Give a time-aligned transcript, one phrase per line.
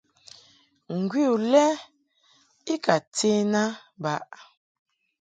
[0.97, 1.65] Ngwi u lɛ
[2.73, 3.63] i ka ten a
[4.03, 4.25] baʼ.